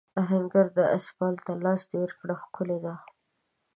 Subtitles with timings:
[0.21, 2.95] آهنګر د آس یال ته لاس تېر کړ ښکلی دی.